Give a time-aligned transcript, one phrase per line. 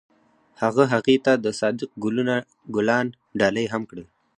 [0.61, 2.35] هغه هغې ته د صادق ګلونه
[2.75, 3.07] ګلان
[3.39, 4.07] ډالۍ هم کړل.